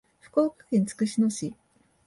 [0.19, 1.53] 福岡県筑紫野市